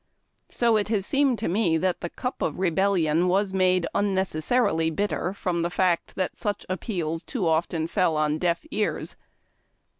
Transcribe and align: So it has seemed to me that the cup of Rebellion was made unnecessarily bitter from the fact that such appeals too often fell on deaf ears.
So 0.49 0.77
it 0.77 0.87
has 0.89 1.05
seemed 1.05 1.37
to 1.37 1.47
me 1.47 1.77
that 1.77 2.01
the 2.01 2.09
cup 2.09 2.41
of 2.41 2.57
Rebellion 2.57 3.27
was 3.27 3.53
made 3.53 3.85
unnecessarily 3.93 4.89
bitter 4.89 5.31
from 5.31 5.61
the 5.61 5.69
fact 5.69 6.15
that 6.15 6.35
such 6.39 6.65
appeals 6.67 7.21
too 7.23 7.47
often 7.47 7.85
fell 7.85 8.17
on 8.17 8.39
deaf 8.39 8.61
ears. 8.71 9.15